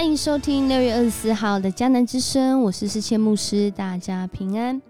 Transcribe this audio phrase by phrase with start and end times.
[0.00, 4.80] 欢迎收听六月二十四号的迦南之声，我是世谦牧师，大家平安。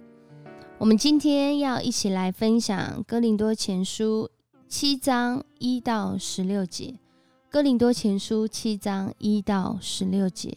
[0.78, 4.30] 我们今天要一起来分享哥林多前书
[4.68, 6.94] 七章一到十六节。
[7.50, 10.56] 哥林多前书七章一到十六节，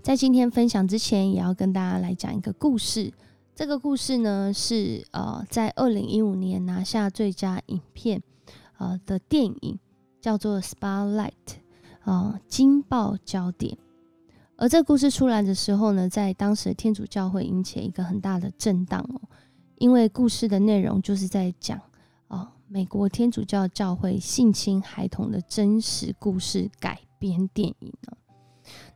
[0.00, 3.12] 在今天分享之前，也要跟大家来讲一个故事。
[3.54, 8.22] 这个故事呢，是呃，在二零一五年拿下最佳影片
[8.78, 9.78] 呃的电影，
[10.18, 11.28] 叫做《Spotlight》。
[12.04, 13.76] 啊，惊爆焦点。
[14.56, 19.20] 而这故事出来的时候呢，在当时的天主教会引起一个很大的震荡哦，
[19.76, 21.80] 因为故事的内容就是在讲
[22.28, 28.16] 啊，美国天主教教会性侵孩童的真实故事改编电影呢。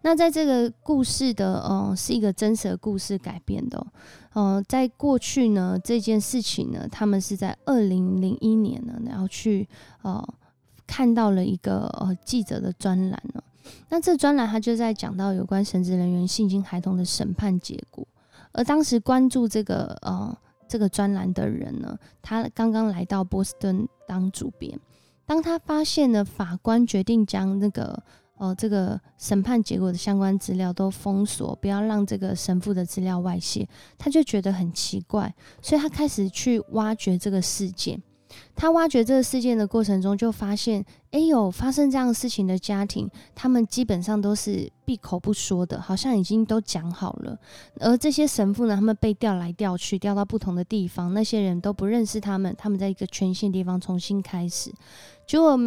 [0.03, 3.85] 那在这个故事的，嗯，是一个真实的故事改编的。
[4.35, 9.69] 嗯，在过去呢，这件事情呢，他们是在二零零一年呢，然后去，
[10.03, 10.25] 呃。
[10.87, 13.43] 看到了一个呃记者的专栏呢，
[13.89, 18.07] 那这专栏他就在讲到有关神职人员性侵孩童的审判结果，
[18.53, 20.37] 而当时关注这个呃
[20.69, 24.79] 这个专栏的人呢，他刚刚来到波士顿当主编，
[25.25, 28.03] 当他发现呢法官决定将那个
[28.37, 38.01] 呃这个审判结果的相关资料都封锁，不要让这个神父的资料外泄，他就觉得很奇怪，所以他开始去挖掘这个事件。
[38.55, 47.39] 他挖掘这个事件的过程中，就发现，哎有，发生这样事情的家庭，他们基本上都是闭口不说的，好像已经都讲好了。
[47.81, 54.73] 而这些神父呢，他们被调来调去，调到不同的地方，那些人都不认识他们，他们在一个全新地方重新开始，
[55.27, 55.59] 结果。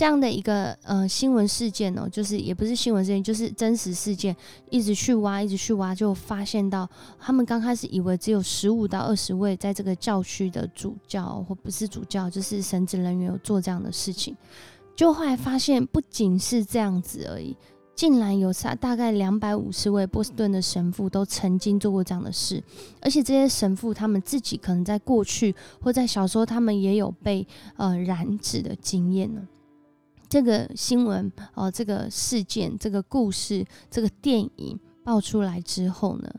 [0.00, 4.34] 这样的一个呃新闻事件哦，就是也不是新闻事件，就是真实事件，
[4.70, 14.34] 一直去挖，一直去挖，就发现到他们刚开始以为只有十五到二十位在这个教区的主教或不是主教，就是神职人员有做这样的事情，
[14.96, 17.54] 就后来发现不仅是这样子而已，
[17.94, 22.64] 竟然有差大概两百五十位波士顿的神父都曾经做过这样的事，
[23.02, 27.46] 而且这些神父他们自己可能在过去或在小时候，他们也有被
[27.76, 29.42] 呃染指的经验呢。
[30.30, 36.32] 这个新闻哦，这个事件、这个故事、这个电影爆出来之后呢，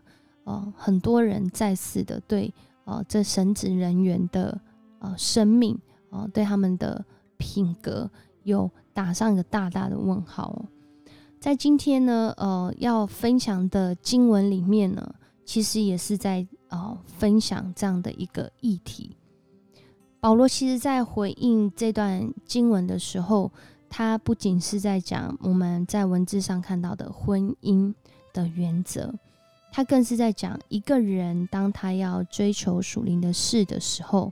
[0.46, 2.54] 哦，很多人再次的对
[2.86, 4.58] 哦这神职人员的
[5.00, 5.78] 呃生命
[6.10, 7.04] 哦，对他们的
[7.36, 8.10] 品格
[8.44, 10.64] 有打上一个大大的问号。
[11.38, 15.14] 在今天呢，呃，要分享的经文里面呢，
[15.44, 19.18] 其实也是在呃分享这样的一个议题。
[20.22, 23.52] 保罗其实在回应这段经文的时候。
[23.94, 27.94] 他不仅是在讲我们在文字上看到的婚姻
[28.32, 29.14] 的原则，
[29.70, 34.32] 他更是在讲一个人当他要追求属灵的事的时候，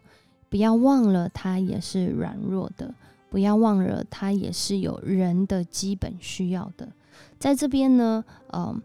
[0.50, 2.96] 不要忘了他也是软弱的，
[3.30, 6.88] 不要忘了他也是有人的基本需要的。
[7.38, 8.82] 在这边呢，嗯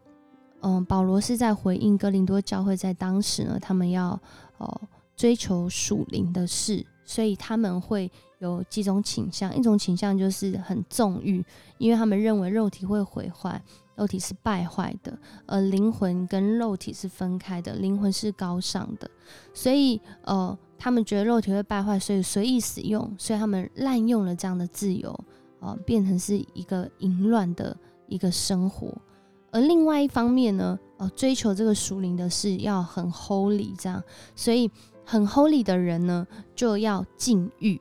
[0.63, 4.21] 嗯，保罗是在回应哥林多教会，在当时呢，他们要
[4.59, 4.81] 哦
[5.15, 8.11] 追求属灵的事，所以他们会。
[8.41, 11.43] 有几种倾向，一种倾向就是很纵欲，
[11.79, 13.63] 因为他们认为肉体会毁坏，
[13.95, 15.17] 肉体是败坏的，
[15.47, 19.11] 而灵魂跟肉体是分开的，灵魂是高尚的，
[19.55, 25.19] 所以呃，他们觉得肉体会败坏，所以随意使用，所以他们滥用了这样的自由，
[25.61, 27.75] 啊，变成是一个淫乱的
[28.09, 28.95] 一个生活。
[29.51, 34.03] 而另外一方面呢，呃，追求这个属灵的事要很 holy 这样，
[34.37, 34.71] 所以
[35.05, 37.81] 很 holy 的人呢，就要禁欲。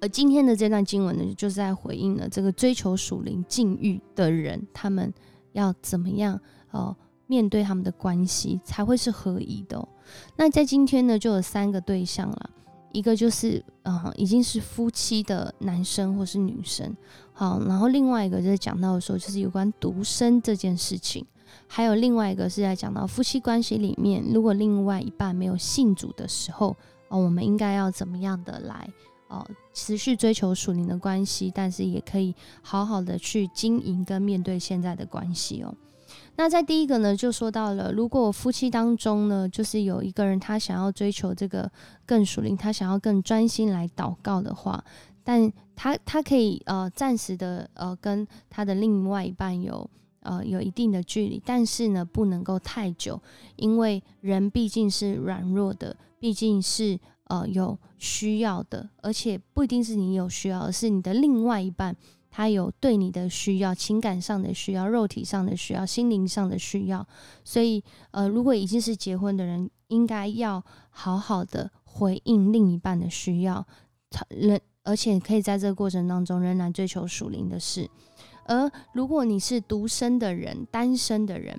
[0.00, 5.12] 而今天的这段经文呢，就是在回应了这个追求属灵禁欲的人，他们
[5.52, 6.40] 要怎么样
[6.72, 6.96] 呃
[7.28, 9.88] 面对他们的关系才会是合宜的。
[10.36, 12.50] 那在今天呢，就有三个对象了，
[12.90, 16.96] 一个就是呃已经是夫妻的男生或是女生，
[17.32, 21.24] 好，然后另外一个就是讲到的时候，就是有关独生这件事情，
[21.66, 26.76] 还有另外一个是在讲到夫妻关系里面，如果另外一半没有信主的时候，
[27.08, 28.88] 哦，我们应该要怎么样的来。
[29.28, 29.42] 哦，
[29.72, 35.74] 持续追求属灵的关系，但是也可以好好的去经营跟面对现在的关系哦。
[36.36, 41.70] 那在第一个呢，就说到了，如果夫妻当中呢，就是有一个人他想要追求这个
[42.04, 44.84] 更属灵，他想要更专心来祷告的话，
[45.24, 49.88] 但他他可以呃暂时的呃跟他的另外一半有
[50.22, 53.20] 呃有一定的距离，但是呢不能够太久，
[53.56, 56.98] 因为人毕竟是软弱的，毕竟是。
[57.26, 61.96] 呃，有需要的，而且不一定是你有需要，而是你的另外一半
[62.30, 67.06] 他有对你的需要，情感上的需要，肉体上的需要，心灵上的需要。
[67.42, 73.66] 所以，呃，如果已经是结婚的人，应该要好好的回应另一半的需要，
[74.28, 77.88] 仍而且可以在这个过程当中仍然追求属灵的事。
[78.52, 81.58] 而如果你是独身的人、单身的人，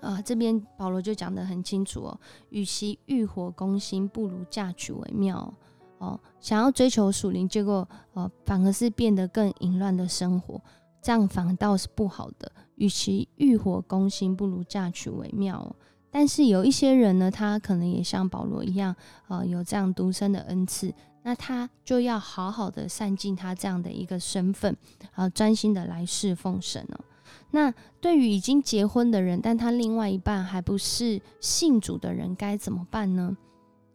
[0.00, 2.20] 啊，这边保罗就讲得很清楚哦，
[2.50, 5.52] 与其欲火攻心，不如嫁娶为妙
[5.98, 6.18] 哦。
[6.40, 10.60] 想要追求属灵，结果呃反而是变得更淫乱的生活，
[11.02, 12.50] 这样反倒是不好的。
[12.76, 15.74] 与其欲火攻心，不如嫁娶为妙。
[16.18, 18.96] 但是有一些人呢，他可能也像保罗一样，
[19.28, 20.90] 呃，有这样独身的恩赐，
[21.24, 24.74] 那他就要好好的善尽他这样的一个身份，
[25.12, 27.04] 啊，专心的来侍奉神哦。
[27.50, 27.70] 那
[28.00, 33.36] 对于已经结婚的人，但他另外一半还不是信主的人，该怎么办呢？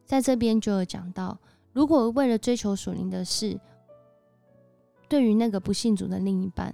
[0.05, 1.35] 在这边就有讲到，
[1.73, 3.59] 如果为了追求属灵的事，
[5.09, 6.71] 对于那个不信主的另一半，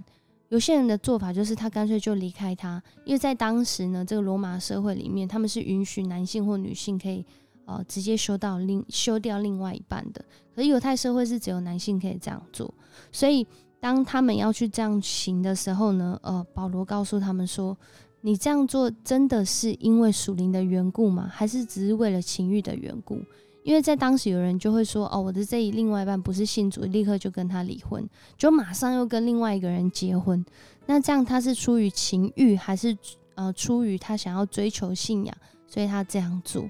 [0.48, 7.24] 有些人的做法就是他干脆就离开他，因为在当时呢，这个罗马社会里面，他们是允许男性或女性可以
[7.66, 10.24] 呃直接休到另休掉另外一半的，
[10.54, 12.72] 可是犹太社会是只有男性可以这样做，
[13.12, 13.46] 所以。
[13.80, 17.78] 当他们要去这样行的时候呢，呃，保罗告诉他们说
[18.22, 21.30] ：“你这样做真的是因为属灵的缘故吗？
[21.32, 23.22] 还是只是为了情欲的缘故？
[23.62, 30.44] 因为在当时有人就会说：‘哦，我的这一另外一半不是信主，立刻就跟他离婚，就马上又跟另外一个人结婚。’
[30.86, 32.96] 那这样他是出于情欲，还是
[33.34, 36.68] 呃出于他想要追求信仰，所以他这样做？”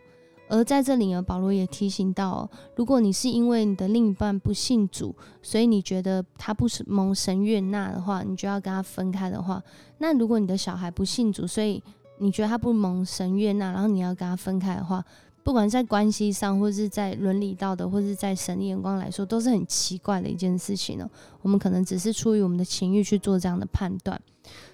[0.50, 9.62] 而在这里呢，保罗也提醒到，如果你是因为你的另一半不信主，所以你觉得他不是蒙神悦纳的话，你就要跟他分开的话，
[9.99, 11.82] 那如果你的小孩不信主，所以
[12.19, 15.05] 你觉得他不蒙神悦纳，然后你要跟他分开的话，
[15.49, 21.09] 不管在关系上，或是在伦理道德，或是在神的眼光来说，都是很奇怪的一件事情呢。
[21.41, 24.21] 我们可能只是出于我们的情欲去做这样的判断，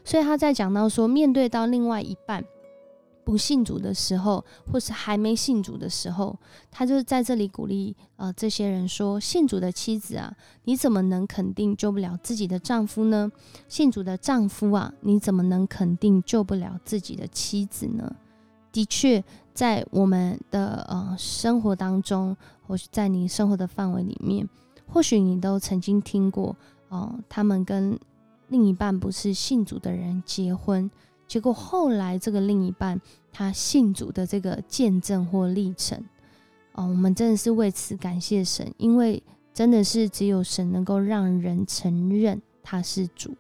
[0.05, 2.45] 所以他在讲到说，面对到另外一半。
[3.23, 6.37] 不信主的时候，或是还没信主的时候，
[6.73, 10.35] 他就在这里鼓励呃这些人说：信主的妻子啊，
[10.65, 13.31] 你怎么能肯定救不了自己的丈夫呢？
[13.69, 18.17] 信主的丈夫啊，你怎么能肯定救不了自己的妻子呢？
[18.75, 19.23] 的确，
[19.55, 22.37] 在我们的呃生活当中，
[22.67, 24.49] 或许在你生活的范围里面，
[24.89, 26.57] 或许你都曾经听过
[26.89, 27.97] 哦，他们跟
[28.49, 30.91] 另一半不是信主的人结婚。
[31.29, 33.01] 结果后来，这个另一半
[33.33, 36.05] 他信主的这个见证或历程，
[36.73, 39.23] 哦，我们真的是为此感谢神，因为
[39.53, 43.37] 真的是只有神能够让人承认他是主。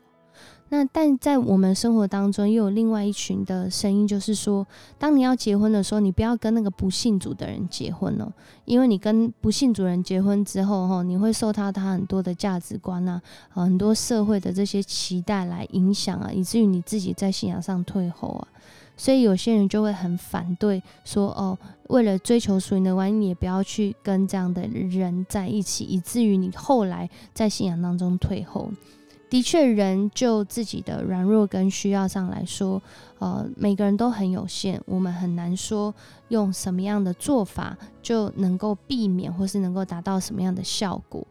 [0.75, 4.67] 那但在我们生活当中，又有另外一群的声音，就是说，
[4.99, 8.26] 当你要结婚的时候，你不要跟那个不信主的人结婚哦，
[8.65, 18.49] 因为你跟不信主人结婚之后，哈，你会受到他很多的价值观啊，很多社会的这些期待来影响啊，以至于你自己在信仰上退后啊，
[18.97, 21.56] 所以有些人就会很反对，说哦，
[21.87, 28.69] 为了追求属灵的关系，你也不要去跟这样的人在一起，以至于你后来在信仰当中退后。
[29.31, 32.81] 的确，人就自己的软弱跟需要上来说，
[33.19, 35.93] 呃，每个人都很有限，我们很难说
[36.29, 41.26] 用什么样的做法就能够避免或是能够达到什么样的效果。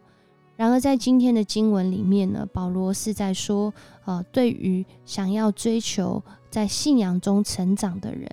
[0.55, 3.73] 然而，在今天的经文里面呢，保罗是在说，
[4.05, 8.29] 呃，对于想要追求在信仰中成长的人，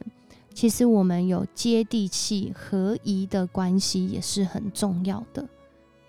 [0.53, 5.47] 其实我们有接地气、合宜的关系也是很重要的。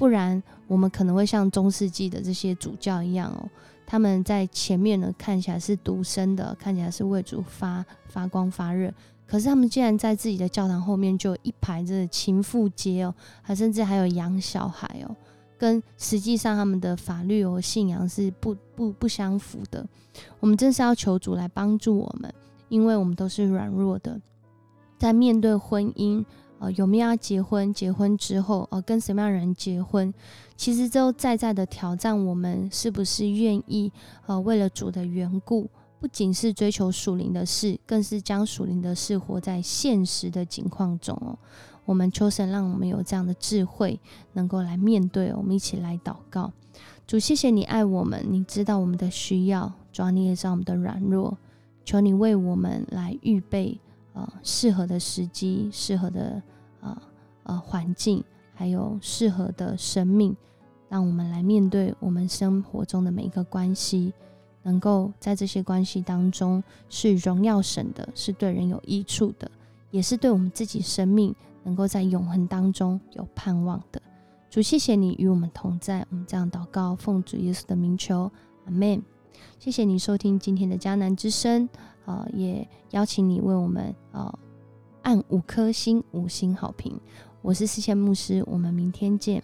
[0.01, 3.47] 不然，我们可能会像中世纪的这些主教一样哦，
[3.85, 8.91] 他们在前面呢看起来是独身的，看起来是为主发发光发热，
[9.27, 15.15] 可是他们竟然在自己的教堂后面就一排这情妇街哦，还甚至还有养小孩哦，
[15.55, 19.85] 跟实际上他们的法律和信仰是不不不相符的。
[20.39, 22.33] 我们真是要求主来帮助我们，
[22.69, 24.19] 因为我们都是软弱的，
[24.97, 26.25] 在面对婚姻。
[26.61, 27.73] 呃，有没有要结婚？
[27.73, 30.13] 结婚之后，呃，跟什么样的人结婚？
[30.55, 33.91] 其实都在在的挑战我们，是不是愿意？
[34.27, 35.67] 呃，为了主的缘故，
[35.99, 41.35] 不仅是追求属灵的事，更是将属灵的事活在现实的境况中哦。
[41.83, 43.99] 我们求神让我们有这样的智慧，
[44.33, 45.33] 能够来面对。
[45.33, 46.53] 我们一起来祷告：
[47.07, 51.35] 主，谢谢你爱我们，你知道我们的需要，主，你也知道我们的软弱，
[51.83, 53.79] 求你为我们来预备。
[54.13, 56.41] 呃，适合的时机，适合的
[56.81, 57.01] 呃
[57.43, 60.35] 呃环境，还有适合的生命，
[60.89, 64.13] 让我们来面对我们生活中的每一个关系，
[64.63, 69.49] 能够在这些关系当中是荣耀神的，是对人有益处的，
[69.91, 74.01] 也是对我们自己生命能够在永恒当中有盼望的。
[74.49, 78.29] 主，谢谢你与我们同在，我们这样祷告，奉主耶稣的名求，
[78.65, 79.01] 阿门。
[79.57, 81.69] 谢谢你收听今天的迦南之声。
[82.11, 84.39] 呃，也邀请你为我们呃
[85.01, 86.99] 按五颗星五星好评。
[87.41, 89.41] 我是四线牧师，我们明天见。